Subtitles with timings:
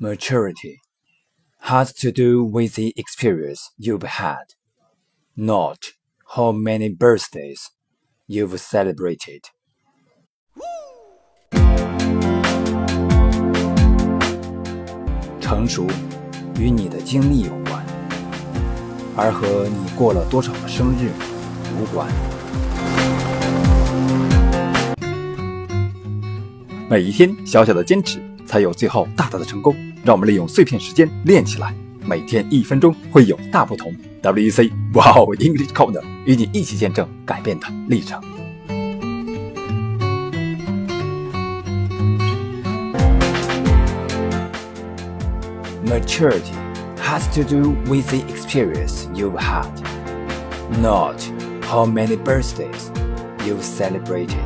[0.00, 0.78] Maturity
[1.62, 4.54] has to do with the experience you've had,
[5.36, 5.86] not
[6.36, 7.58] how many birthdays
[8.28, 9.40] you've celebrated.
[15.40, 15.88] 成熟
[16.60, 17.84] 与你的经历有关，
[19.16, 21.10] 而和你过了多少个生日
[21.76, 22.08] 无关。
[26.88, 29.74] 每一天小小的坚持，才有最后大大的成功。
[30.04, 33.94] 让我们利用碎片时间练起来，每天一分钟会有大不同。
[34.22, 38.20] WEC 哇哦 English Corner 与你一起见证改变的历程。
[45.84, 46.52] Maturity
[47.00, 49.66] has to do with the experience you've had,
[50.82, 51.22] not
[51.62, 52.90] how many birthdays
[53.46, 54.36] you've celebrated.